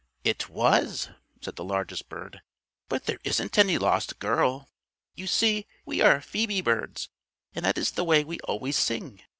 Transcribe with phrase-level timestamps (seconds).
[0.23, 1.09] "It was,"
[1.41, 2.41] said the largest bird,
[2.89, 4.67] "but there isn't any lost girl.
[5.13, 7.09] You see we are Phoebe birds,
[7.53, 9.21] and that is the way we always sing.